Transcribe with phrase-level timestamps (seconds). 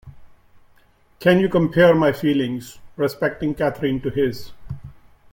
[1.19, 4.51] Can you compare my feelings respecting Catherine to his?